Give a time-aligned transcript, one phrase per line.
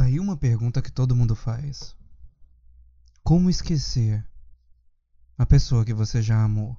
[0.00, 1.94] Tá aí uma pergunta que todo mundo faz.
[3.22, 4.24] Como esquecer
[5.36, 6.74] a pessoa que você já amou?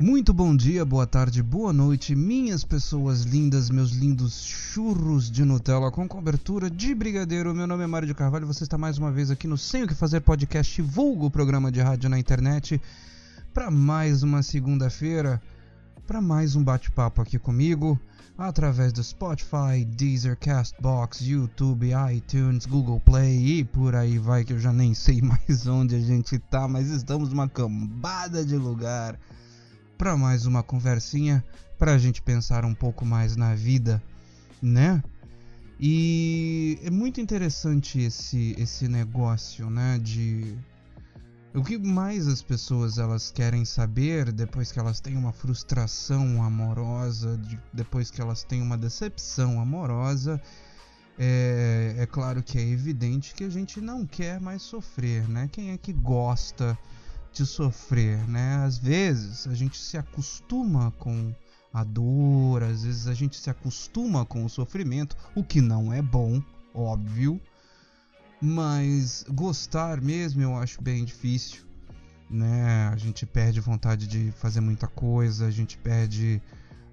[0.00, 5.90] Muito bom dia, boa tarde, boa noite, minhas pessoas lindas, meus lindos churros de Nutella
[5.90, 7.52] com cobertura de brigadeiro.
[7.52, 9.88] Meu nome é Mário de Carvalho, você está mais uma vez aqui no Sem o
[9.88, 12.80] que Fazer podcast, vulgo programa de rádio na internet,
[13.52, 15.42] para mais uma segunda-feira,
[16.06, 18.00] para mais um bate-papo aqui comigo
[18.48, 24.58] através do Spotify, Deezer, Castbox, YouTube, iTunes, Google Play e por aí vai que eu
[24.58, 29.18] já nem sei mais onde a gente tá, mas estamos numa cambada de lugar
[29.98, 31.44] para mais uma conversinha
[31.78, 34.02] para a gente pensar um pouco mais na vida,
[34.62, 35.02] né?
[35.78, 40.54] E é muito interessante esse esse negócio, né, de
[41.52, 47.36] o que mais as pessoas elas querem saber depois que elas têm uma frustração amorosa,
[47.38, 50.40] de, depois que elas têm uma decepção amorosa,
[51.18, 55.48] é, é, claro que é evidente que a gente não quer mais sofrer, né?
[55.50, 56.78] Quem é que gosta
[57.32, 58.64] de sofrer, né?
[58.64, 61.34] Às vezes a gente se acostuma com
[61.72, 66.00] a dor, às vezes a gente se acostuma com o sofrimento, o que não é
[66.00, 67.40] bom, óbvio.
[68.40, 71.62] Mas gostar mesmo eu acho bem difícil,
[72.28, 72.88] né?
[72.88, 76.40] A gente perde vontade de fazer muita coisa, a gente perde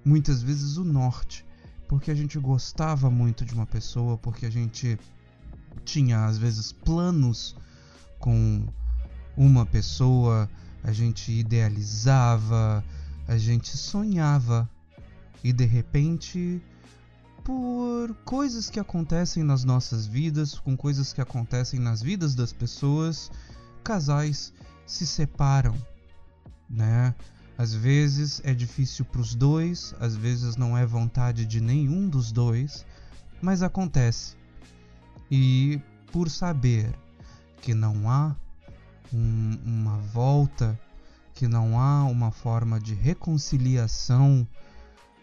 [0.04, 1.46] muitas vezes o norte,
[1.88, 4.98] porque a gente gostava muito de uma pessoa, porque a gente
[5.84, 7.56] tinha às vezes planos
[8.18, 8.66] com
[9.34, 10.50] uma pessoa,
[10.82, 12.84] a gente idealizava,
[13.26, 14.68] a gente sonhava
[15.42, 16.60] e de repente
[17.48, 23.30] por coisas que acontecem nas nossas vidas, com coisas que acontecem nas vidas das pessoas,
[23.82, 24.52] casais
[24.84, 25.74] se separam,
[26.68, 27.14] né?
[27.56, 32.30] Às vezes é difícil para os dois, às vezes não é vontade de nenhum dos
[32.30, 32.84] dois,
[33.40, 34.36] mas acontece.
[35.30, 35.80] E
[36.12, 36.94] por saber
[37.62, 38.36] que não há
[39.10, 40.78] um, uma volta,
[41.32, 44.46] que não há uma forma de reconciliação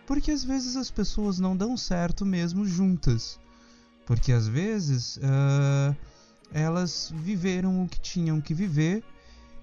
[0.05, 3.39] porque às vezes as pessoas não dão certo mesmo juntas.
[4.05, 5.95] Porque às vezes uh,
[6.51, 9.03] elas viveram o que tinham que viver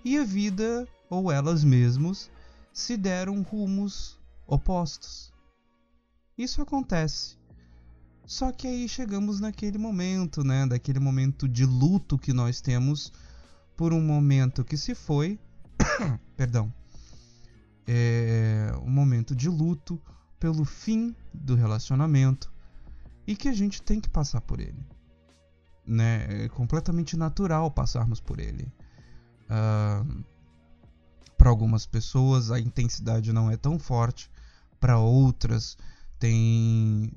[0.04, 2.28] e a vida, ou elas mesmas,
[2.72, 5.32] se deram rumos opostos.
[6.36, 7.36] Isso acontece.
[8.26, 10.66] Só que aí chegamos naquele momento, né?
[10.66, 13.12] Daquele momento de luto que nós temos
[13.76, 15.38] por um momento que se foi.
[16.36, 16.72] Perdão.
[17.86, 20.00] É um momento de luto
[20.42, 22.52] pelo fim do relacionamento
[23.24, 24.84] e que a gente tem que passar por ele.
[25.86, 26.46] Né?
[26.46, 28.66] É completamente natural passarmos por ele.
[29.44, 30.24] Uh,
[31.38, 34.28] para algumas pessoas a intensidade não é tão forte,
[34.80, 35.78] para outras
[36.18, 37.12] tem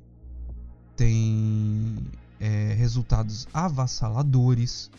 [0.95, 1.95] tem
[2.39, 4.91] é, resultados avassaladores,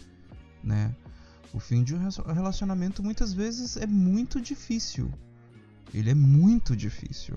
[0.65, 0.93] né?
[1.55, 5.13] O fim de um relacionamento muitas vezes é muito difícil.
[5.95, 7.37] Ele é muito difícil.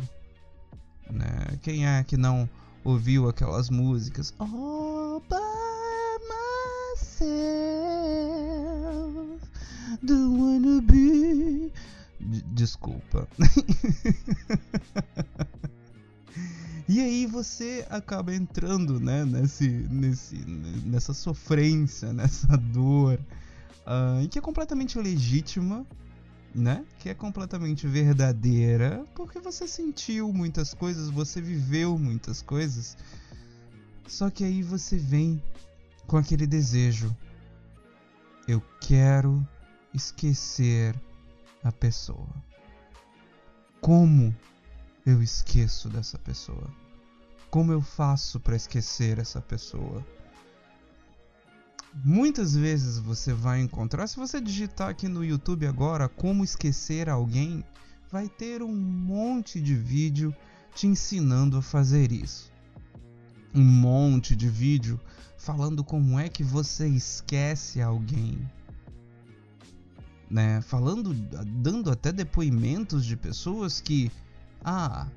[1.12, 1.58] Né?
[1.62, 2.50] Quem é que não
[2.84, 4.34] ouviu aquelas músicas?
[4.40, 5.50] All by
[10.40, 11.72] wanna be.
[12.53, 13.28] Desculpa.
[16.92, 20.38] E aí você acaba entrando, né, nesse, nesse,
[20.84, 23.19] nessa sofrência, nessa dor,
[23.86, 25.86] uh, que é completamente legítima,
[26.54, 26.86] né?
[27.00, 32.98] Que é completamente verdadeira, porque você sentiu muitas coisas, você viveu muitas coisas.
[34.08, 35.42] Só que aí você vem
[36.08, 37.16] com aquele desejo.
[38.48, 39.48] Eu quero
[39.94, 41.00] esquecer
[41.64, 42.30] a pessoa.
[43.80, 44.36] Como
[45.06, 46.70] eu esqueço dessa pessoa?
[47.50, 50.06] Como eu faço para esquecer essa pessoa?
[51.94, 57.63] Muitas vezes você vai encontrar, se você digitar aqui no YouTube agora como esquecer alguém,
[58.11, 60.35] vai ter um monte de vídeo
[60.75, 62.51] te ensinando a fazer isso.
[63.53, 65.00] Um monte de vídeo
[65.38, 68.50] falando como é que você esquece alguém.
[70.30, 70.62] Né?
[70.62, 74.12] Falando, dando até depoimentos de pessoas que
[74.63, 75.07] ah,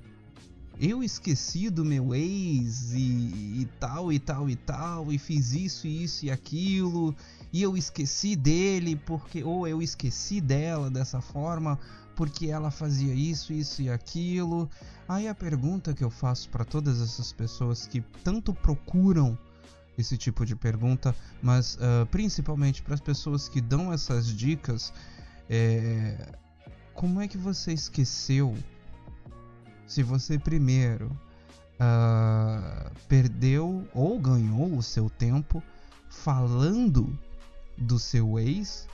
[0.80, 5.86] eu esqueci do meu ex e, e, tal e tal e tal e fiz isso
[5.86, 7.14] e isso e aquilo
[7.52, 11.78] e eu esqueci dele porque ou eu esqueci dela dessa forma
[12.16, 14.68] porque ela fazia isso isso e aquilo.
[15.08, 19.38] Aí a pergunta que eu faço para todas essas pessoas que tanto procuram
[19.96, 24.92] esse tipo de pergunta mas uh, principalmente para as pessoas que dão essas dicas
[25.50, 26.34] é
[26.94, 28.56] como é que você esqueceu
[29.92, 31.06] se você primeiro
[31.78, 35.62] uh, perdeu ou ganhou o seu tempo
[36.08, 37.14] falando
[37.76, 38.88] do seu ex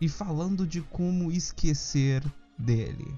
[0.00, 2.24] e falando de como esquecer
[2.58, 3.14] dele.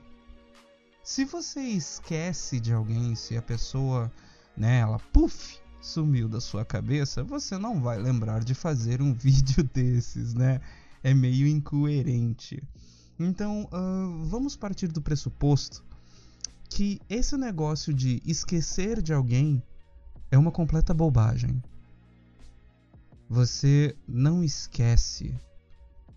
[1.05, 4.11] Se você esquece de alguém, se a pessoa,
[4.57, 9.63] né, ela puff, sumiu da sua cabeça, você não vai lembrar de fazer um vídeo
[9.73, 10.61] desses, né?
[11.01, 12.61] É meio incoerente.
[13.21, 15.85] Então, uh, vamos partir do pressuposto
[16.69, 19.63] que esse negócio de esquecer de alguém
[20.31, 21.63] é uma completa bobagem.
[23.29, 25.35] Você não esquece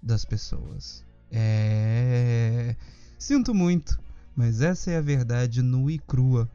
[0.02, 1.06] das pessoas.
[1.32, 2.76] É.
[3.18, 4.00] Sinto muito,
[4.36, 6.50] mas essa é a verdade nua e crua.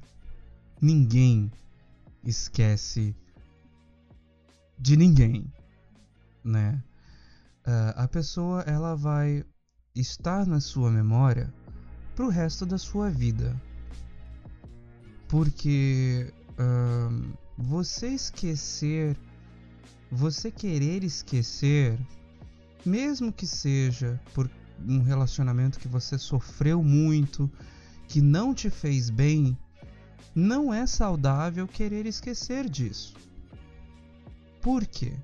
[0.80, 1.50] Ninguém
[2.24, 3.14] esquece
[4.78, 5.52] de ninguém,
[6.44, 6.82] né?
[7.66, 9.44] Uh, a pessoa ela vai
[9.94, 11.52] estar na sua memória
[12.16, 13.60] pro resto da sua vida,
[15.32, 16.30] porque
[17.56, 19.16] você esquecer,
[20.10, 21.98] você querer esquecer,
[22.84, 24.50] mesmo que seja por
[24.86, 27.50] um relacionamento que você sofreu muito,
[28.06, 29.56] que não te fez bem,
[30.34, 33.14] não é saudável querer esquecer disso.
[34.60, 35.14] Por quê?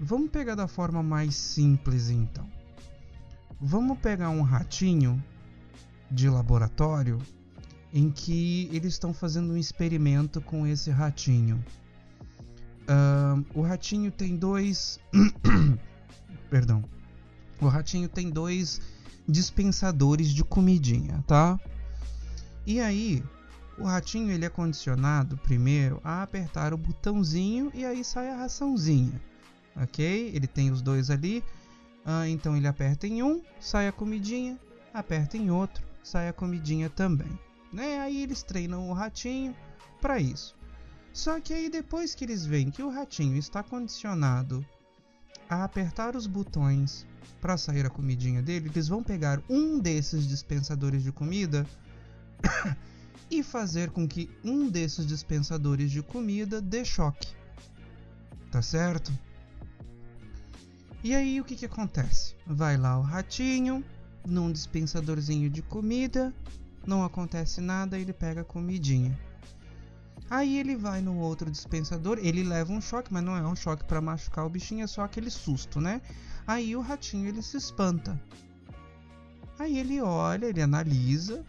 [0.00, 2.48] vamos pegar da forma mais simples então.
[3.60, 5.22] Vamos pegar um ratinho
[6.10, 7.18] de laboratório
[7.92, 11.62] em que eles estão fazendo um experimento com esse ratinho.
[13.54, 14.98] o ratinho tem dois.
[16.48, 16.84] Perdão.
[17.60, 18.80] O ratinho tem dois
[19.28, 21.58] dispensadores de comidinha, tá?
[22.66, 23.22] E aí,
[23.78, 29.20] o ratinho ele é condicionado primeiro a apertar o botãozinho e aí sai a raçãozinha,
[29.76, 30.30] ok?
[30.34, 31.42] Ele tem os dois ali,
[32.04, 34.58] ah, então ele aperta em um, sai a comidinha,
[34.92, 37.38] aperta em outro, sai a comidinha também.
[37.72, 38.00] Né?
[38.00, 39.56] Aí eles treinam o ratinho
[40.00, 40.54] para isso.
[41.12, 44.64] Só que aí depois que eles veem que o ratinho está condicionado
[45.48, 47.06] a apertar os botões
[47.40, 51.66] para sair a comidinha dele, eles vão pegar um desses dispensadores de comida
[53.30, 57.28] e fazer com que um desses dispensadores de comida dê choque.
[58.50, 59.12] Tá certo?
[61.04, 62.36] E aí o que, que acontece?
[62.46, 63.84] Vai lá o ratinho
[64.24, 66.32] num dispensadorzinho de comida,
[66.86, 69.18] não acontece nada, ele pega a comidinha.
[70.30, 73.84] Aí ele vai no outro dispensador, ele leva um choque, mas não é um choque
[73.84, 76.00] para machucar o bichinho, é só aquele susto, né?
[76.46, 78.18] Aí o ratinho ele se espanta.
[79.58, 81.44] Aí ele olha, ele analisa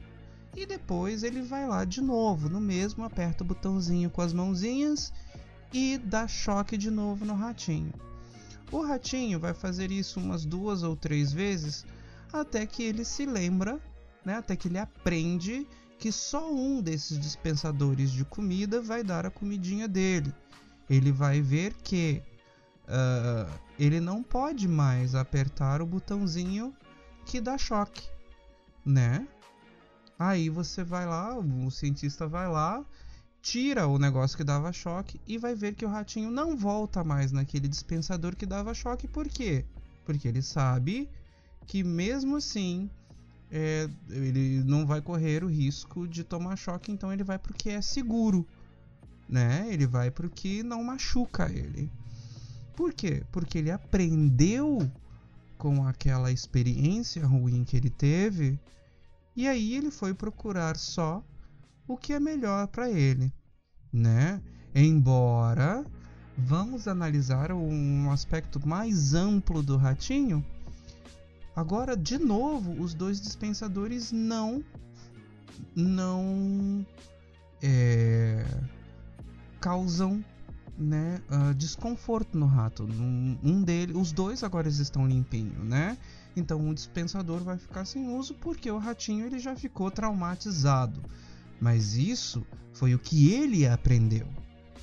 [0.55, 5.13] e depois ele vai lá de novo, no mesmo, aperta o botãozinho com as mãozinhas
[5.71, 7.93] e dá choque de novo no ratinho.
[8.71, 11.85] O ratinho vai fazer isso umas duas ou três vezes
[12.31, 13.79] até que ele se lembra,
[14.25, 14.35] né?
[14.35, 15.67] Até que ele aprende
[15.97, 20.33] que só um desses dispensadores de comida vai dar a comidinha dele.
[20.89, 22.21] Ele vai ver que
[22.83, 26.75] uh, ele não pode mais apertar o botãozinho
[27.25, 28.09] que dá choque,
[28.85, 29.27] né?
[30.19, 32.85] Aí você vai lá, o cientista vai lá,
[33.41, 37.31] tira o negócio que dava choque e vai ver que o ratinho não volta mais
[37.31, 39.07] naquele dispensador que dava choque.
[39.07, 39.65] Por quê?
[40.05, 41.09] Porque ele sabe
[41.65, 42.89] que mesmo assim
[43.55, 47.55] é, ele não vai correr o risco de tomar choque, então ele vai para o
[47.55, 48.47] que é seguro,
[49.29, 49.67] né?
[49.69, 51.91] Ele vai para o que não machuca ele.
[52.75, 53.23] Por quê?
[53.31, 54.91] Porque ele aprendeu
[55.55, 58.59] com aquela experiência ruim que ele teve
[59.35, 61.23] e aí ele foi procurar só
[61.87, 63.31] o que é melhor para ele,
[63.91, 64.41] né?
[64.73, 65.85] Embora
[66.35, 70.43] vamos analisar um aspecto mais amplo do ratinho,
[71.55, 74.63] Agora, de novo, os dois dispensadores não
[75.75, 76.85] não
[77.61, 78.45] é,
[79.59, 80.23] causam
[80.77, 82.83] né, uh, desconforto no rato.
[82.83, 85.97] Um, um deles, os dois agora estão limpinhos, né?
[86.35, 91.01] Então o um dispensador vai ficar sem uso porque o ratinho ele já ficou traumatizado.
[91.61, 94.27] Mas isso foi o que ele aprendeu,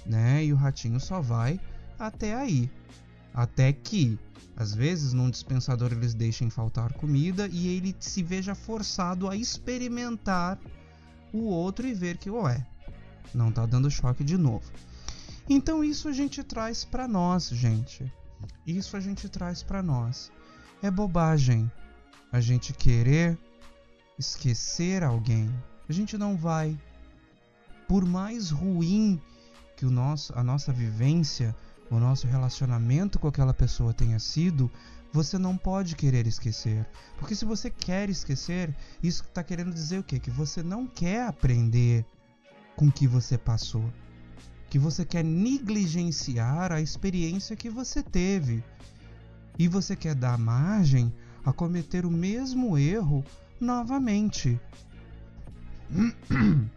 [0.06, 0.44] né?
[0.44, 1.60] E o ratinho só vai
[1.98, 2.70] até aí.
[3.32, 4.18] Até que,
[4.56, 10.58] às vezes, num dispensador eles deixem faltar comida e ele se veja forçado a experimentar
[11.32, 12.66] o outro e ver que, ué,
[13.34, 14.70] não tá dando choque de novo.
[15.48, 18.12] Então isso a gente traz para nós, gente.
[18.66, 20.30] Isso a gente traz para nós.
[20.82, 21.70] É bobagem
[22.32, 23.38] a gente querer
[24.18, 25.50] esquecer alguém.
[25.88, 26.78] A gente não vai.
[27.88, 29.20] Por mais ruim
[29.76, 31.54] que o nosso, a nossa vivência
[31.90, 34.70] o nosso relacionamento com aquela pessoa tenha sido,
[35.12, 36.86] você não pode querer esquecer.
[37.18, 40.18] Porque se você quer esquecer, isso está querendo dizer o quê?
[40.18, 42.06] Que você não quer aprender
[42.76, 43.84] com que você passou,
[44.70, 48.62] que você quer negligenciar a experiência que você teve
[49.58, 51.12] e você quer dar margem
[51.44, 53.24] a cometer o mesmo erro
[53.60, 54.60] novamente.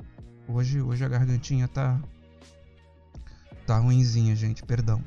[0.45, 2.01] Hoje, hoje a gargantinha tá
[3.65, 5.03] tá ruinzinha, gente, perdão.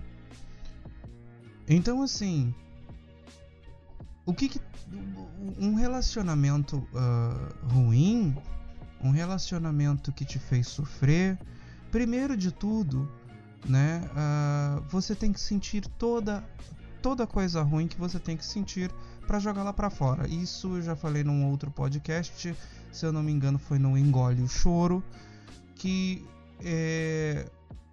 [1.68, 2.54] Então assim,
[4.24, 4.60] o que, que
[5.58, 8.36] um relacionamento uh, ruim,
[9.00, 11.38] um relacionamento que te fez sofrer,
[11.90, 13.10] primeiro de tudo,
[13.64, 16.44] né, uh, você tem que sentir toda
[17.02, 18.90] toda coisa ruim que você tem que sentir
[19.26, 20.26] para jogar lá para fora.
[20.26, 22.56] Isso eu já falei num outro podcast,
[22.92, 25.04] se eu não me engano foi no Engole o Choro,
[25.76, 26.26] que
[26.64, 27.48] é,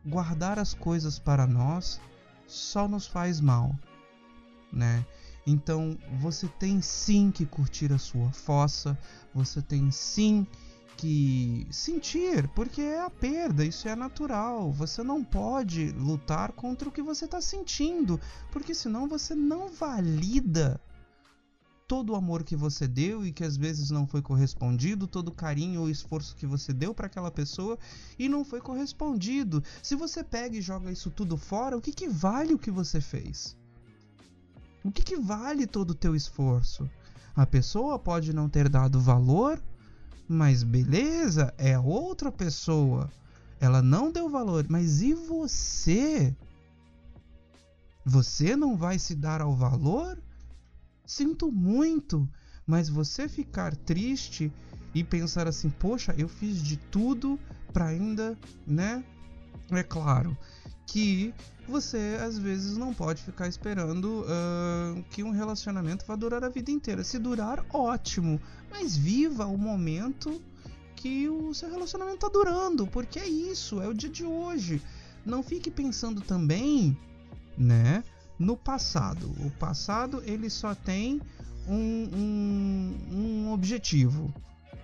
[0.06, 2.00] guardar as coisas para nós
[2.48, 3.76] só nos faz mal,
[4.72, 5.06] né?
[5.46, 8.98] Então você tem sim que curtir a sua fossa,
[9.34, 10.48] você tem sim
[10.96, 14.72] que sentir, porque é a perda, isso é natural.
[14.72, 18.20] Você não pode lutar contra o que você está sentindo,
[18.52, 20.80] porque senão você não valida
[21.88, 25.36] todo o amor que você deu e que às vezes não foi correspondido, todo o
[25.36, 27.78] carinho ou esforço que você deu para aquela pessoa
[28.18, 29.64] e não foi correspondido.
[29.82, 33.02] Se você pega e joga isso tudo fora, o que, que vale o que você
[33.02, 33.56] fez?
[34.84, 36.90] O que, que vale todo o teu esforço?
[37.36, 39.62] A pessoa pode não ter dado valor,
[40.28, 43.10] mas beleza, é outra pessoa.
[43.60, 46.36] Ela não deu valor, mas e você?
[48.06, 50.22] Você não vai se dar ao valor?
[51.06, 52.28] Sinto muito,
[52.66, 54.52] mas você ficar triste
[54.94, 57.40] e pensar assim, poxa, eu fiz de tudo
[57.72, 59.04] para ainda, né?
[59.72, 60.38] É claro
[60.86, 61.34] que
[61.68, 66.72] você às vezes não pode ficar esperando uh, que um relacionamento vá durar a vida
[66.72, 67.04] inteira.
[67.04, 70.42] Se durar, ótimo, mas viva o momento
[70.96, 74.82] que o seu relacionamento está durando, porque é isso, é o dia de hoje.
[75.26, 76.98] Não fique pensando também,
[77.58, 78.04] né?
[78.44, 79.32] No passado.
[79.46, 81.22] O passado ele só tem
[81.68, 84.34] um, um, um objetivo,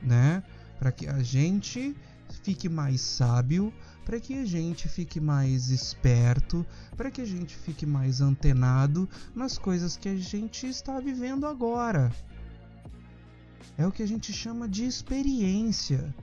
[0.01, 0.43] né?
[0.79, 1.95] Para que a gente
[2.41, 3.73] fique mais sábio,
[4.05, 9.57] para que a gente fique mais esperto, para que a gente fique mais antenado nas
[9.57, 12.11] coisas que a gente está vivendo agora.
[13.77, 16.13] É o que a gente chama de experiência,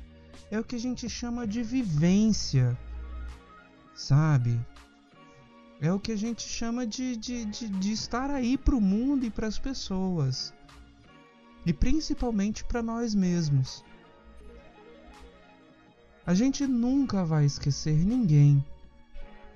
[0.51, 2.77] é o que a gente chama de vivência,
[3.95, 4.59] sabe?
[5.81, 9.27] É o que a gente chama de, de, de, de estar aí para o mundo
[9.27, 10.55] e para as pessoas.
[11.67, 13.85] E principalmente para nós mesmos.
[16.27, 18.65] A gente nunca vai esquecer ninguém.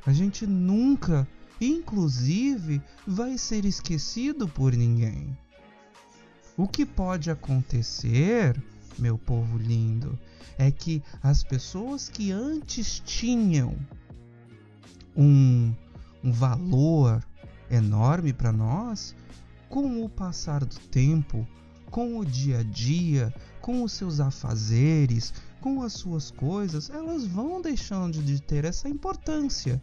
[0.06, 1.26] A gente nunca,
[1.60, 5.36] inclusive, vai ser esquecido por ninguém.
[6.56, 8.62] O que pode acontecer,
[8.98, 10.18] meu povo lindo,
[10.58, 13.74] é que as pessoas que antes tinham
[15.16, 15.72] um
[16.22, 17.24] um valor
[17.70, 19.14] enorme para nós,
[19.68, 21.46] com o passar do tempo,
[21.90, 27.60] com o dia a dia, com os seus afazeres, com as suas coisas, elas vão
[27.60, 29.80] deixando de ter essa importância.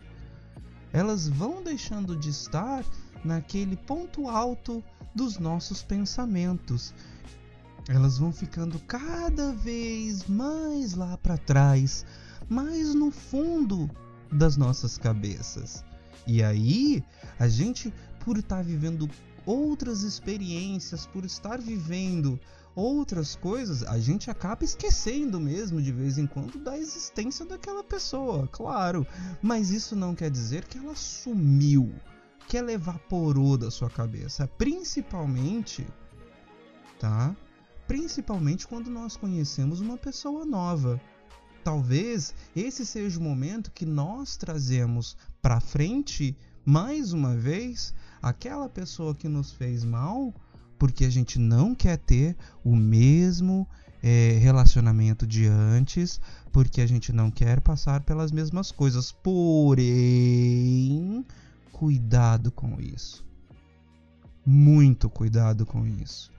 [0.91, 2.83] Elas vão deixando de estar
[3.23, 6.93] naquele ponto alto dos nossos pensamentos.
[7.87, 12.05] Elas vão ficando cada vez mais lá para trás,
[12.49, 13.89] mais no fundo
[14.31, 15.83] das nossas cabeças.
[16.25, 17.03] E aí,
[17.39, 17.93] a gente,
[18.23, 19.09] por estar vivendo
[19.45, 22.39] outras experiências, por estar vivendo
[22.75, 28.47] outras coisas, a gente acaba esquecendo mesmo de vez em quando da existência daquela pessoa,
[28.51, 29.05] claro.
[29.41, 31.91] Mas isso não quer dizer que ela sumiu,
[32.47, 34.47] que ela evaporou da sua cabeça.
[34.47, 35.87] Principalmente,
[36.99, 37.35] tá?
[37.87, 41.01] Principalmente quando nós conhecemos uma pessoa nova
[41.67, 46.35] talvez esse seja o momento que nós trazemos para frente
[46.65, 50.33] mais uma vez aquela pessoa que nos fez mal,
[50.77, 52.35] porque a gente não quer ter
[52.65, 53.65] o mesmo
[54.03, 56.19] é, relacionamento de antes,
[56.51, 59.13] porque a gente não quer passar pelas mesmas coisas.
[59.13, 59.85] Porém,
[61.71, 63.25] cuidado com isso.
[64.45, 66.29] Muito cuidado com isso.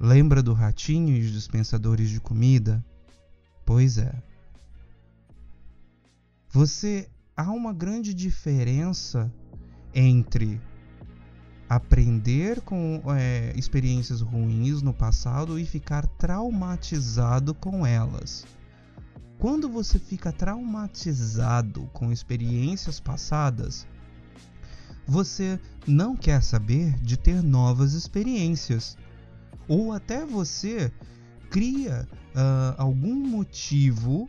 [0.00, 2.82] Lembra do ratinho e os dispensadores de comida?
[3.66, 4.22] Pois é.
[6.48, 7.06] Você
[7.40, 9.32] há uma grande diferença
[9.94, 10.60] entre
[11.68, 18.44] aprender com é, experiências ruins no passado e ficar traumatizado com elas.
[19.38, 23.86] Quando você fica traumatizado com experiências passadas,
[25.06, 28.98] você não quer saber de ter novas experiências.
[29.66, 30.92] Ou até você
[31.48, 34.28] cria uh, algum motivo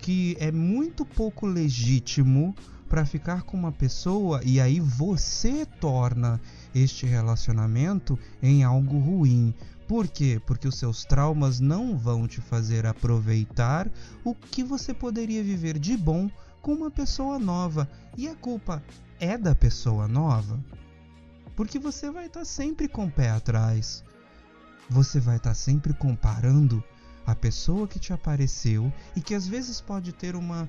[0.00, 2.54] que é muito pouco legítimo
[2.88, 6.40] para ficar com uma pessoa e aí você torna
[6.74, 9.54] este relacionamento em algo ruim.
[9.86, 10.40] Por quê?
[10.44, 13.90] Porque os seus traumas não vão te fazer aproveitar
[14.24, 16.30] o que você poderia viver de bom
[16.62, 17.88] com uma pessoa nova.
[18.16, 18.82] E a culpa
[19.18, 20.58] é da pessoa nova?
[21.56, 24.04] Porque você vai estar tá sempre com o pé atrás.
[24.88, 26.82] Você vai estar tá sempre comparando
[27.26, 30.68] a pessoa que te apareceu e que às vezes pode ter uma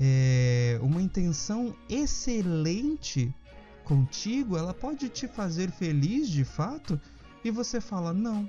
[0.00, 3.32] é, uma intenção excelente
[3.84, 7.00] contigo, ela pode te fazer feliz de fato,
[7.44, 8.48] e você fala: Não,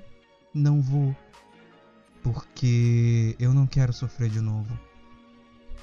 [0.52, 1.14] não vou,
[2.22, 4.78] porque eu não quero sofrer de novo.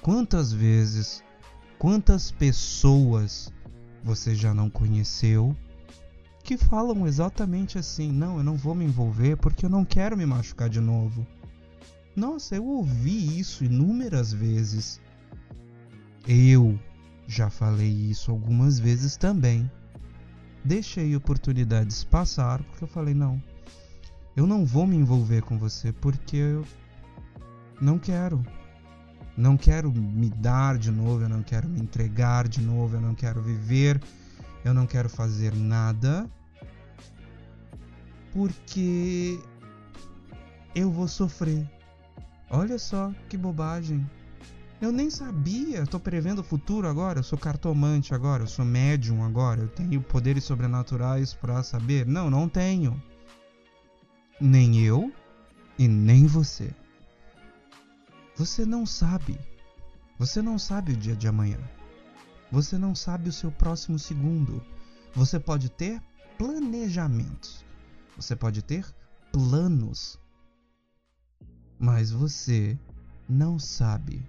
[0.01, 1.23] Quantas vezes,
[1.77, 3.53] quantas pessoas
[4.03, 5.55] você já não conheceu
[6.43, 10.25] que falam exatamente assim: Não, eu não vou me envolver porque eu não quero me
[10.25, 11.25] machucar de novo.
[12.15, 14.99] Nossa, eu ouvi isso inúmeras vezes.
[16.27, 16.77] Eu
[17.27, 19.69] já falei isso algumas vezes também.
[20.63, 23.41] Deixei oportunidades passar porque eu falei: não,
[24.35, 26.65] eu não vou me envolver com você porque eu
[27.79, 28.45] não quero.
[29.37, 33.15] Não quero me dar de novo, eu não quero me entregar de novo, eu não
[33.15, 33.99] quero viver,
[34.63, 36.29] eu não quero fazer nada
[38.33, 39.39] porque
[40.75, 41.67] eu vou sofrer.
[42.53, 44.05] Olha só que bobagem.
[44.81, 49.23] Eu nem sabia, estou prevendo o futuro agora, eu sou cartomante agora, eu sou médium
[49.23, 52.05] agora, eu tenho poderes sobrenaturais para saber.
[52.05, 53.01] Não, não tenho.
[54.39, 55.13] Nem eu
[55.79, 56.73] e nem você.
[58.35, 59.39] Você não sabe.
[60.19, 61.59] Você não sabe o dia de amanhã.
[62.51, 64.61] Você não sabe o seu próximo segundo.
[65.13, 66.01] Você pode ter
[66.37, 67.63] planejamentos.
[68.17, 68.85] Você pode ter
[69.31, 70.20] planos.
[71.81, 72.77] Mas você
[73.27, 74.23] não sabe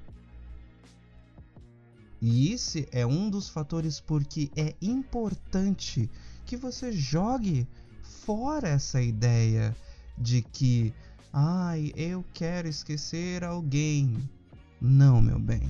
[2.24, 6.08] e esse é um dos fatores porque é importante
[6.46, 7.66] que você jogue
[8.00, 9.74] fora essa ideia
[10.16, 10.94] de que,
[11.32, 14.30] ai, eu quero esquecer alguém.
[14.80, 15.68] Não, meu bem.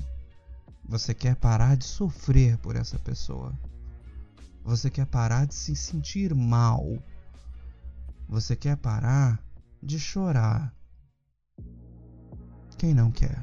[0.84, 3.58] Você quer parar de sofrer por essa pessoa.
[4.62, 6.86] Você quer parar de se sentir mal.
[8.28, 9.42] Você quer parar
[9.82, 10.76] de chorar.
[12.82, 13.40] Quem não quer?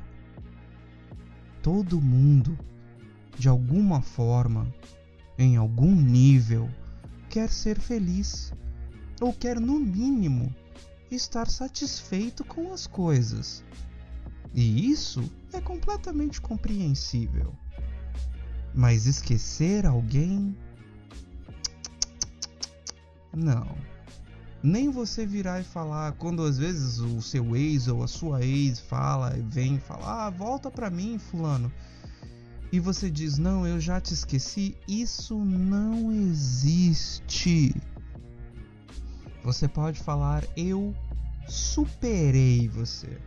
[1.64, 2.60] Todo mundo
[3.38, 4.68] de alguma forma,
[5.38, 6.70] em algum nível,
[7.30, 8.52] quer ser feliz,
[9.22, 10.54] ou quer, no mínimo,
[11.10, 13.64] estar satisfeito com as coisas.
[14.54, 15.24] E isso
[15.54, 17.56] é completamente compreensível.
[18.76, 20.54] Mas esquecer alguém.
[23.34, 23.74] Não.
[24.62, 28.80] Nem você virar e falar, quando às vezes o seu ex ou a sua ex
[28.80, 31.72] fala e vem e fala: Ah, volta pra mim, Fulano
[32.72, 37.76] e você diz: Não, eu já te esqueci, isso não existe.
[39.44, 40.96] Você pode falar: Eu
[41.48, 43.20] superei você.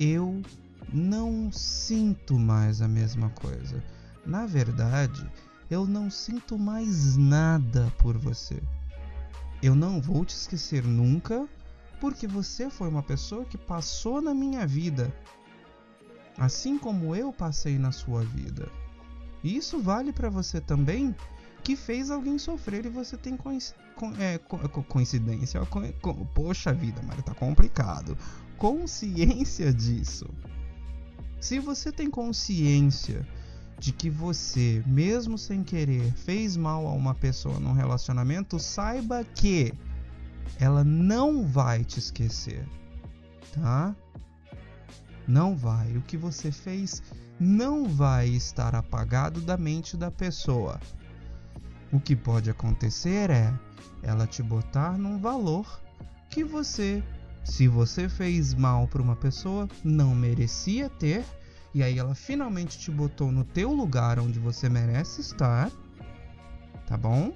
[0.00, 0.40] Eu
[0.92, 3.82] não sinto mais a mesma coisa.
[4.24, 5.24] Na verdade,
[5.70, 8.62] eu não sinto mais nada por você.
[9.62, 11.48] Eu não vou te esquecer nunca,
[12.00, 15.14] porque você foi uma pessoa que passou na minha vida
[16.38, 18.68] assim como eu passei na sua vida.
[19.42, 21.14] E isso vale para você também
[21.62, 23.38] que fez alguém sofrer e você tem
[24.18, 24.38] é,
[24.88, 25.60] coincidência.
[26.34, 28.16] poxa vida, mas tá complicado.
[28.56, 30.28] Consciência disso.
[31.40, 33.26] Se você tem consciência
[33.78, 39.72] de que você, mesmo sem querer, fez mal a uma pessoa num relacionamento, saiba que
[40.58, 42.66] ela não vai te esquecer,
[43.52, 43.94] tá?
[45.26, 45.96] Não vai.
[45.96, 47.02] O que você fez
[47.38, 50.80] não vai estar apagado da mente da pessoa.
[51.92, 53.52] O que pode acontecer é
[54.02, 55.80] ela te botar num valor
[56.30, 57.02] que você,
[57.44, 61.24] se você fez mal para uma pessoa, não merecia ter,
[61.74, 65.70] e aí ela finalmente te botou no teu lugar onde você merece estar,
[66.86, 67.32] tá bom?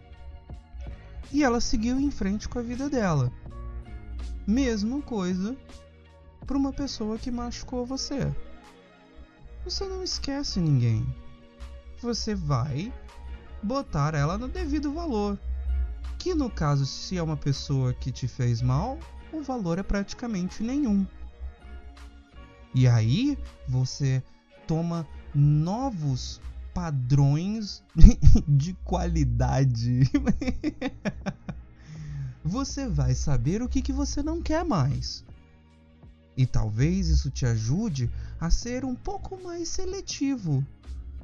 [1.33, 3.33] E ela seguiu em frente com a vida dela.
[4.47, 5.57] Mesma coisa
[6.47, 8.33] para uma pessoa que machucou você.
[9.65, 11.05] Você não esquece ninguém.
[12.01, 12.93] Você vai
[13.63, 15.39] botar ela no devido valor.
[16.19, 18.99] Que no caso, se é uma pessoa que te fez mal,
[19.33, 21.07] o valor é praticamente nenhum.
[22.77, 24.23] E aí você
[24.67, 26.43] toma novos
[26.75, 27.83] padrões
[28.47, 30.03] de qualidade.
[32.45, 35.25] você vai saber o que, que você não quer mais.
[36.37, 40.63] E talvez isso te ajude a ser um pouco mais seletivo.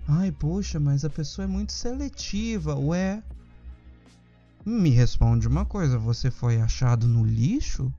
[0.09, 2.77] Ai, poxa, mas a pessoa é muito seletiva.
[2.77, 3.23] Ué,
[4.65, 7.93] me responde uma coisa: você foi achado no lixo?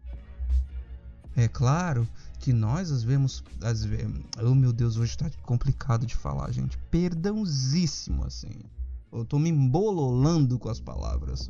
[1.36, 2.08] É claro
[2.43, 4.06] que nós às vezes, às vezes,
[4.43, 6.77] oh meu Deus, hoje tá complicado de falar, gente.
[6.91, 8.51] Perdãozíssimo assim.
[9.10, 11.49] Eu tô me embololando com as palavras.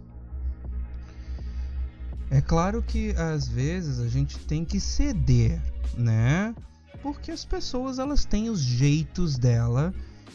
[2.30, 5.60] É claro que às vezes a gente tem que ceder,
[5.98, 6.54] né?
[7.02, 9.92] Porque as pessoas elas têm os jeitos dela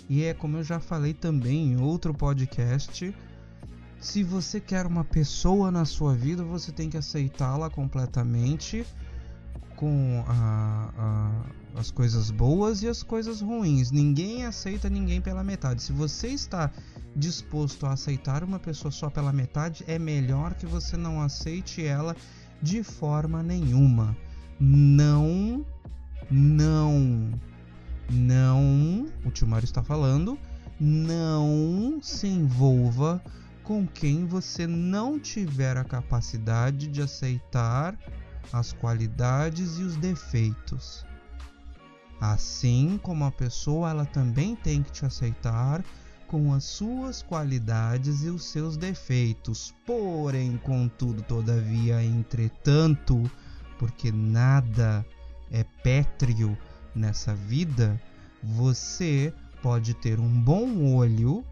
[0.08, 3.14] e é como eu já falei também em outro podcast,
[4.00, 8.84] se você quer uma pessoa na sua vida, você tem que aceitá-la completamente
[9.78, 13.92] com a, a, as coisas boas e as coisas ruins.
[13.92, 15.82] Ninguém aceita ninguém pela metade.
[15.82, 16.68] Se você está
[17.14, 22.16] disposto a aceitar uma pessoa só pela metade, é melhor que você não aceite ela
[22.60, 24.16] de forma nenhuma.
[24.58, 25.64] Não,
[26.28, 27.30] não,
[28.10, 29.06] não.
[29.24, 30.36] O tio está falando.
[30.80, 33.22] Não se envolva
[33.62, 37.96] com quem você não tiver a capacidade de aceitar
[38.52, 41.04] as qualidades e os defeitos.
[42.20, 45.84] Assim como a pessoa ela também tem que te aceitar
[46.26, 49.74] com as suas qualidades e os seus defeitos.
[49.86, 53.30] Porém, contudo, todavia, entretanto,
[53.78, 55.06] porque nada
[55.50, 56.56] é pétreo
[56.94, 58.00] nessa vida,
[58.42, 59.32] você
[59.62, 61.44] pode ter um bom olho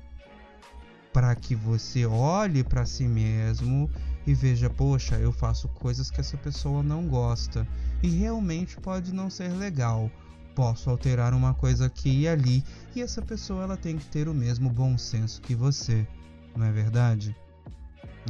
[1.13, 3.91] para que você olhe para si mesmo
[4.27, 7.67] e veja, poxa, eu faço coisas que essa pessoa não gosta
[8.03, 10.11] e realmente pode não ser legal
[10.57, 14.33] posso alterar uma coisa aqui e ali, e essa pessoa ela tem que ter o
[14.33, 16.09] mesmo bom senso que você,
[16.57, 17.37] não é verdade?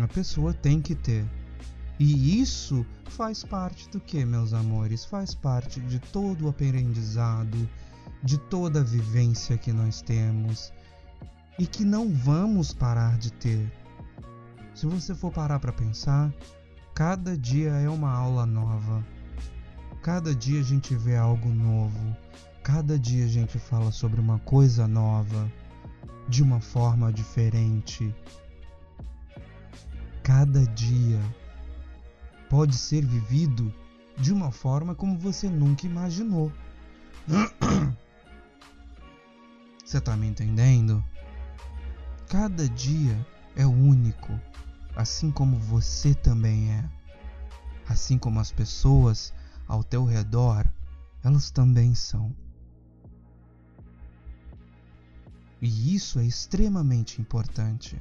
[0.02, 1.24] A pessoa tem que ter.
[2.00, 5.04] E isso faz parte do que, meus amores?
[5.04, 7.56] Faz parte de todo o aprendizado,
[8.22, 10.72] de toda a vivência que nós temos
[11.58, 13.72] e que não vamos parar de ter.
[14.76, 16.32] Se você for parar para pensar,
[16.94, 19.04] cada dia é uma aula nova
[20.06, 22.16] Cada dia a gente vê algo novo,
[22.62, 25.50] cada dia a gente fala sobre uma coisa nova,
[26.28, 28.14] de uma forma diferente.
[30.22, 31.20] Cada dia
[32.48, 33.74] pode ser vivido
[34.16, 36.52] de uma forma como você nunca imaginou.
[39.84, 41.02] Você tá me entendendo?
[42.28, 44.40] Cada dia é único,
[44.96, 46.90] assim como você também é.
[47.86, 49.32] Assim como as pessoas
[49.68, 50.66] ao teu redor,
[51.22, 52.34] elas também são.
[55.60, 58.00] E isso é extremamente importante.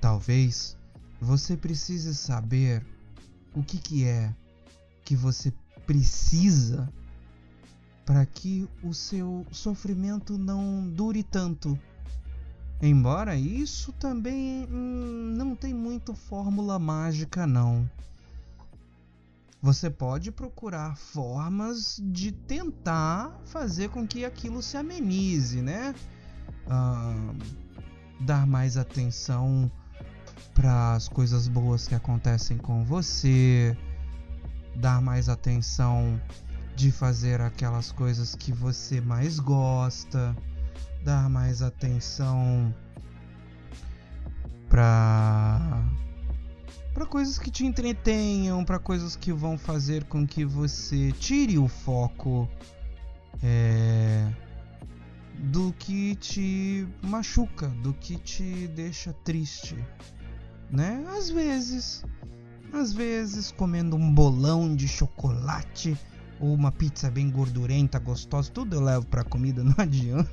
[0.00, 0.76] Talvez
[1.20, 2.84] você precise saber
[3.54, 4.34] o que, que é
[5.04, 5.52] que você
[5.86, 6.92] precisa
[8.04, 11.78] para que o seu sofrimento não dure tanto.
[12.82, 17.88] Embora isso também hum, não tem muito fórmula mágica não
[19.62, 25.94] você pode procurar formas de tentar fazer com que aquilo se amenize, né?
[26.66, 27.32] Ah,
[28.18, 29.70] dar mais atenção
[30.52, 33.76] para as coisas boas que acontecem com você,
[34.74, 36.20] dar mais atenção
[36.74, 40.36] de fazer aquelas coisas que você mais gosta,
[41.04, 42.74] dar mais atenção
[44.68, 45.82] para
[46.94, 51.66] para coisas que te entretenham, para coisas que vão fazer com que você tire o
[51.66, 52.46] foco
[53.42, 54.30] é,
[55.38, 59.74] do que te machuca, do que te deixa triste,
[60.70, 61.02] né?
[61.16, 62.04] Às vezes,
[62.72, 65.96] às vezes comendo um bolão de chocolate
[66.42, 70.28] ou uma pizza bem gordurenta, gostosa, tudo eu levo para comida, não adianta.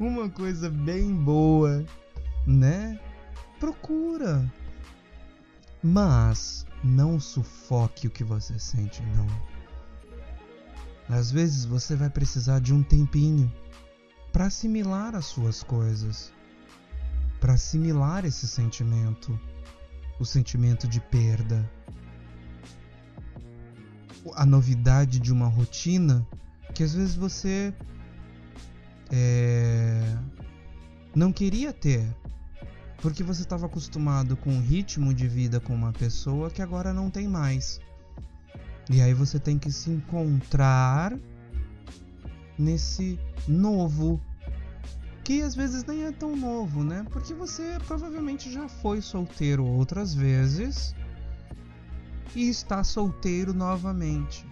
[0.00, 1.84] uma coisa bem boa
[2.46, 2.98] né?
[3.58, 4.50] Procura.
[5.82, 9.26] Mas não sufoque o que você sente, não.
[11.08, 13.52] Às vezes você vai precisar de um tempinho
[14.32, 16.32] para assimilar as suas coisas,
[17.40, 19.38] para assimilar esse sentimento,
[20.20, 21.68] o sentimento de perda,
[24.34, 26.26] a novidade de uma rotina
[26.74, 27.74] que às vezes você
[29.10, 30.16] é,
[31.14, 32.06] não queria ter,
[32.98, 37.10] porque você estava acostumado com um ritmo de vida com uma pessoa que agora não
[37.10, 37.80] tem mais.
[38.88, 41.16] E aí você tem que se encontrar
[42.58, 44.20] nesse novo
[45.24, 47.06] que às vezes nem é tão novo, né?
[47.10, 50.94] Porque você provavelmente já foi solteiro outras vezes
[52.34, 54.46] e está solteiro novamente.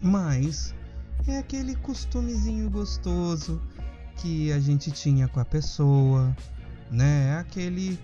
[0.00, 0.74] Mas
[1.26, 3.60] é aquele costumezinho gostoso
[4.16, 6.36] que a gente tinha com a pessoa,
[6.90, 7.30] né?
[7.30, 7.98] É aquele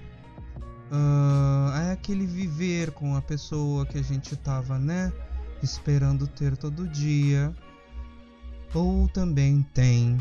[0.91, 5.13] uh, é aquele viver com a pessoa que a gente tava, né?
[5.63, 7.55] Esperando ter todo dia.
[8.75, 10.17] Ou também tem,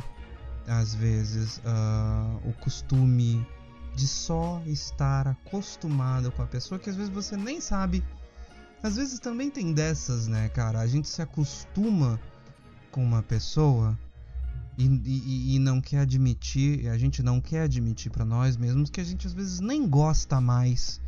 [0.67, 3.45] às vezes, uh, o costume
[3.95, 8.03] de só estar acostumado com a pessoa que às vezes você nem sabe.
[8.81, 10.79] Às vezes também tem dessas, né, cara?
[10.79, 12.19] A gente se acostuma
[12.89, 13.97] com uma pessoa
[14.77, 18.99] e, e, e não quer admitir, a gente não quer admitir para nós mesmos que
[18.99, 20.99] a gente às vezes nem gosta mais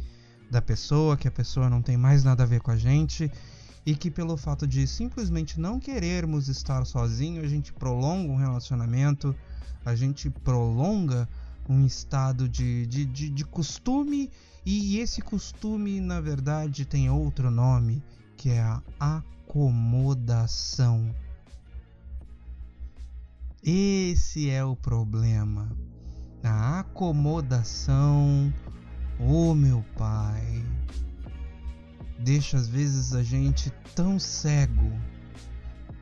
[0.51, 3.31] da pessoa, que a pessoa não tem mais nada a ver com a gente
[3.85, 9.35] e que pelo fato de simplesmente não querermos estar sozinho, a gente prolonga um relacionamento,
[9.83, 11.27] a gente prolonga
[11.67, 14.29] um estado de, de, de, de costume
[14.65, 18.01] e esse costume na verdade tem outro nome
[18.37, 21.13] que é a acomodação.
[23.63, 25.71] Esse é o problema.
[26.43, 28.53] A acomodação,
[29.17, 30.65] oh meu pai,
[32.19, 34.91] deixa às vezes a gente tão cego,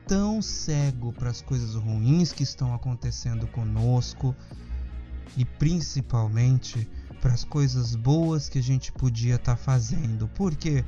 [0.08, 4.34] tão cego para as coisas ruins que estão acontecendo conosco
[5.36, 6.88] e principalmente
[7.20, 10.28] para as coisas boas que a gente podia estar tá fazendo.
[10.28, 10.84] Por quê?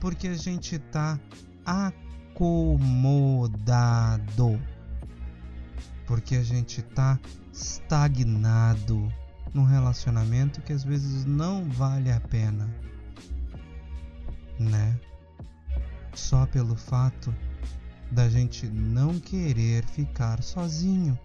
[0.00, 1.18] Porque a gente está
[1.64, 2.78] acomodado
[6.08, 7.20] porque a gente tá
[7.52, 9.12] estagnado
[9.52, 12.66] num relacionamento que às vezes não vale a pena,
[14.58, 14.98] né?
[16.14, 17.32] Só pelo fato
[18.10, 21.16] da gente não querer ficar sozinho.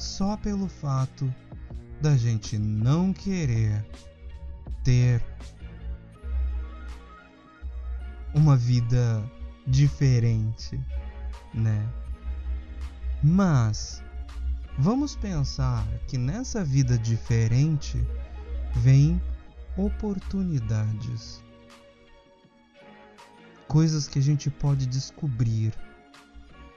[0.00, 1.30] Só pelo fato
[2.00, 3.84] da gente não querer
[4.82, 5.22] ter
[8.34, 9.22] uma vida
[9.66, 10.80] diferente,
[11.52, 11.86] né?
[13.22, 14.02] Mas
[14.78, 18.02] vamos pensar que nessa vida diferente
[18.76, 19.20] vem
[19.76, 21.44] oportunidades.
[23.68, 25.74] Coisas que a gente pode descobrir,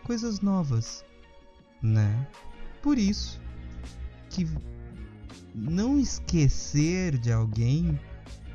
[0.03, 1.05] coisas novas,
[1.81, 2.27] né?
[2.83, 3.41] Por isso
[4.29, 4.47] que
[5.55, 7.99] não esquecer de alguém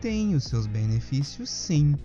[0.00, 1.96] tem os seus benefícios, sim.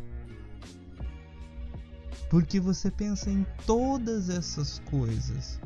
[2.32, 5.60] Porque você pensa em todas essas coisas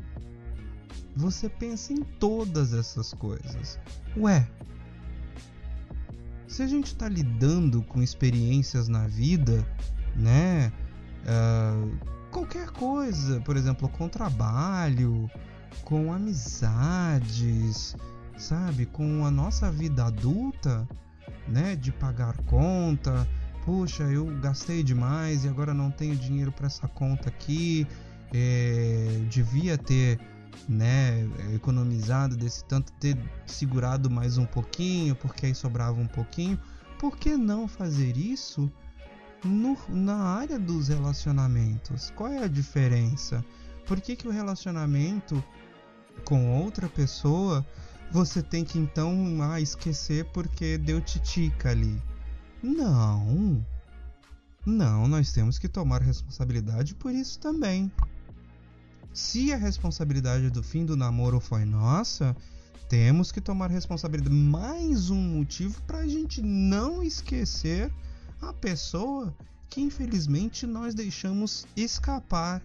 [1.18, 3.78] você pensa em todas essas coisas.
[4.16, 4.48] Ué,
[6.46, 9.66] se a gente está lidando com experiências na vida,
[10.14, 10.72] né?
[11.24, 11.98] Uh,
[12.30, 15.28] qualquer coisa, por exemplo, com trabalho,
[15.84, 17.96] com amizades,
[18.36, 18.86] sabe?
[18.86, 20.88] Com a nossa vida adulta,
[21.46, 21.76] né?
[21.76, 23.26] De pagar conta.
[23.64, 27.86] Puxa, eu gastei demais e agora não tenho dinheiro para essa conta aqui.
[28.32, 30.18] É, devia ter
[30.68, 36.58] né, economizado desse tanto, ter segurado mais um pouquinho, porque aí sobrava um pouquinho.
[36.98, 38.70] Por que não fazer isso
[39.44, 42.10] no, na área dos relacionamentos?
[42.16, 43.44] Qual é a diferença?
[43.86, 45.42] Por que, que o relacionamento
[46.24, 47.64] com outra pessoa
[48.10, 52.00] você tem que então ah, esquecer porque deu titica ali?
[52.62, 53.64] Não.
[54.64, 57.90] Não, nós temos que tomar responsabilidade por isso também.
[59.12, 62.36] Se a responsabilidade do fim do namoro foi nossa,
[62.88, 64.34] temos que tomar responsabilidade.
[64.34, 67.92] Mais um motivo para a gente não esquecer
[68.40, 69.34] a pessoa
[69.68, 72.62] que infelizmente nós deixamos escapar.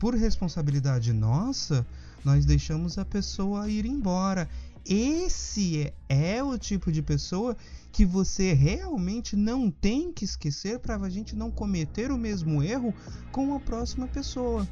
[0.00, 1.86] Por responsabilidade nossa,
[2.24, 4.48] nós deixamos a pessoa ir embora.
[4.84, 7.54] Esse é, é o tipo de pessoa
[7.92, 12.94] que você realmente não tem que esquecer para a gente não cometer o mesmo erro
[13.30, 14.66] com a próxima pessoa.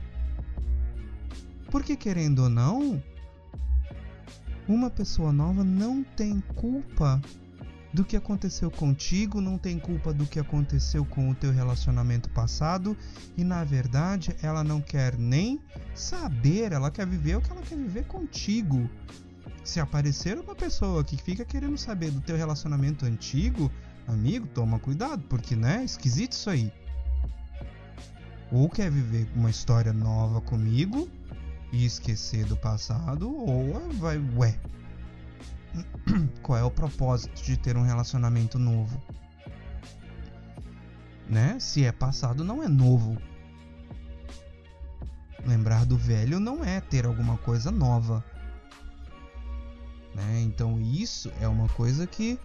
[1.71, 3.03] Porque, querendo ou não,
[4.67, 7.21] uma pessoa nova não tem culpa
[7.93, 12.97] do que aconteceu contigo, não tem culpa do que aconteceu com o teu relacionamento passado
[13.37, 15.61] e na verdade ela não quer nem
[15.95, 18.89] saber, ela quer viver o que ela quer viver contigo.
[19.65, 23.71] Se aparecer uma pessoa que fica querendo saber do teu relacionamento antigo,
[24.07, 26.73] amigo, toma cuidado, porque né, esquisito isso aí.
[28.51, 31.09] Ou quer viver uma história nova comigo
[31.71, 34.59] e esquecer do passado, ou vai, ué.
[36.43, 39.01] Qual é o propósito de ter um relacionamento novo?
[41.29, 41.59] Né?
[41.61, 43.17] Se é passado, não é novo.
[45.47, 48.25] Lembrar do velho não é ter alguma coisa nova.
[50.15, 50.41] Né?
[50.43, 52.39] Então isso é uma coisa que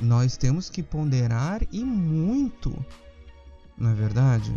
[0.00, 2.84] nós temos que ponderar e muito,
[3.76, 4.54] não é verdade?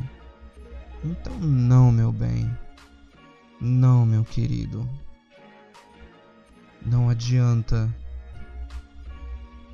[1.03, 2.49] Então não, meu bem.
[3.59, 4.87] Não, meu querido.
[6.85, 7.93] Não adianta.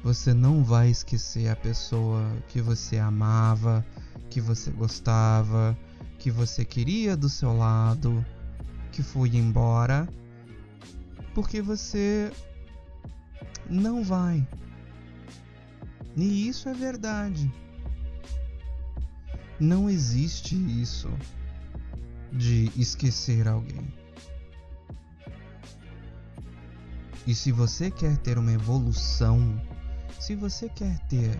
[0.03, 3.83] Você não vai esquecer a pessoa que você amava,
[4.29, 5.77] que você gostava,
[6.19, 8.23] que você queria do seu lado,
[8.91, 10.07] que foi embora,
[11.33, 12.31] porque você
[13.69, 14.47] não vai.
[16.15, 17.51] E isso é verdade.
[19.59, 21.09] Não existe isso
[22.31, 24.04] de esquecer alguém.
[27.27, 29.59] E se você quer ter uma evolução,
[30.19, 31.39] se você quer ter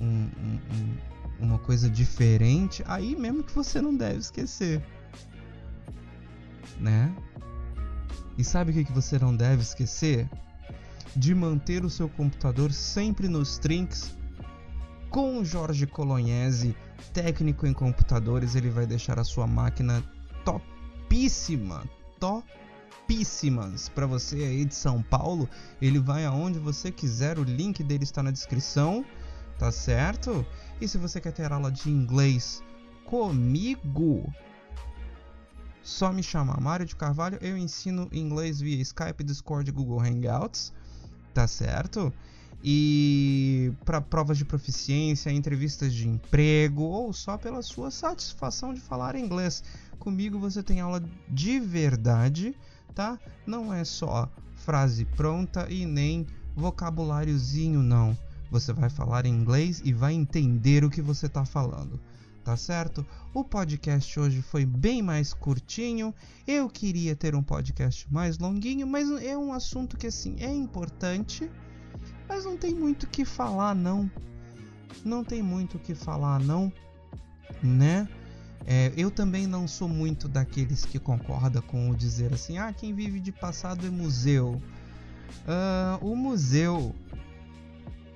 [0.00, 0.60] um, um,
[1.40, 4.82] um, uma coisa diferente, aí mesmo que você não deve esquecer.
[6.78, 7.14] Né?
[8.36, 10.28] E sabe o que, que você não deve esquecer?
[11.14, 14.14] De manter o seu computador sempre nos trinks
[15.10, 16.76] com o Jorge Colognese,
[17.12, 20.02] técnico em computadores, ele vai deixar a sua máquina
[20.44, 21.82] topíssima,
[23.10, 25.48] topíssimas para você aí de São Paulo.
[25.80, 29.04] Ele vai aonde você quiser, o link dele está na descrição,
[29.58, 30.46] tá certo?
[30.80, 32.62] E se você quer ter aula de inglês
[33.04, 34.32] comigo,
[35.82, 40.72] só me chamar Mário de Carvalho, eu ensino inglês via Skype, Discord, Google Hangouts,
[41.34, 42.12] tá certo?
[42.62, 49.14] e para provas de proficiência, entrevistas de emprego ou só pela sua satisfação de falar
[49.14, 49.64] inglês.
[49.98, 52.54] Comigo você tem aula de verdade,
[52.94, 53.18] tá?
[53.46, 58.16] Não é só frase pronta e nem vocabuláriozinho não.
[58.50, 62.00] Você vai falar inglês e vai entender o que você está falando.
[62.44, 63.06] Tá certo?
[63.34, 66.14] O podcast hoje foi bem mais curtinho.
[66.46, 71.50] Eu queria ter um podcast mais longuinho, mas é um assunto que assim é importante
[72.30, 74.10] mas não tem muito o que falar, não.
[75.04, 76.72] Não tem muito o que falar, não.
[77.60, 78.08] Né?
[78.66, 82.94] É, eu também não sou muito daqueles que concorda com o dizer assim: ah, quem
[82.94, 84.60] vive de passado é museu.
[85.46, 86.94] Uh, o museu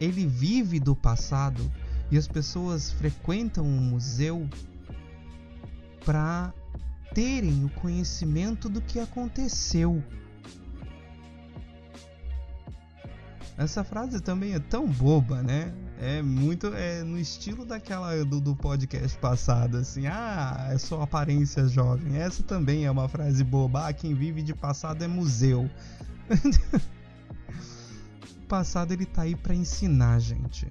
[0.01, 1.71] ele vive do passado
[2.11, 4.49] e as pessoas frequentam o museu
[6.05, 6.53] para
[7.15, 10.03] terem o conhecimento do que aconteceu.
[13.57, 15.73] Essa frase também é tão boba, né?
[16.01, 21.69] É muito é no estilo daquela do, do podcast passado, assim, ah, é só aparência
[21.69, 22.17] jovem.
[22.17, 23.87] Essa também é uma frase boba.
[23.87, 25.71] Ah, quem vive de passado é museu.
[28.49, 30.71] passado ele tá aí para ensinar, gente.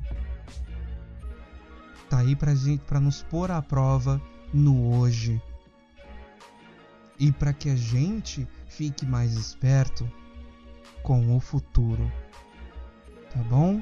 [2.09, 4.21] Tá aí pra gente, para nos pôr à prova
[4.53, 5.41] no hoje.
[7.17, 10.09] E para que a gente fique mais esperto
[11.01, 12.11] com o futuro
[13.33, 13.81] tá bom?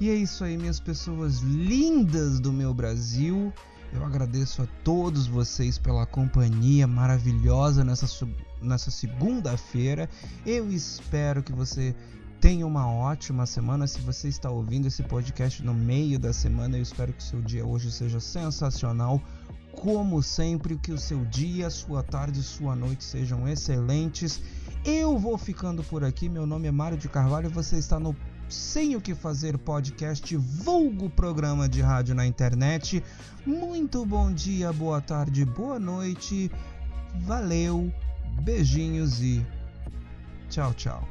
[0.00, 3.52] E é isso aí, minhas pessoas lindas do meu Brasil.
[3.92, 8.28] Eu agradeço a todos vocês pela companhia maravilhosa nessa,
[8.60, 10.10] nessa segunda-feira.
[10.44, 11.94] Eu espero que você
[12.40, 13.86] tenha uma ótima semana.
[13.86, 17.40] Se você está ouvindo esse podcast no meio da semana, eu espero que o seu
[17.40, 19.22] dia hoje seja sensacional.
[19.72, 24.42] Como sempre, que o seu dia, sua tarde, sua noite sejam excelentes.
[24.84, 26.28] Eu vou ficando por aqui.
[26.28, 27.48] Meu nome é Mário de Carvalho.
[27.48, 28.14] Você está no
[28.54, 33.02] sem o que fazer podcast, vulgo programa de rádio na internet.
[33.44, 36.50] Muito bom dia, boa tarde, boa noite.
[37.26, 37.92] Valeu,
[38.42, 39.44] beijinhos e
[40.48, 41.06] tchau, tchau.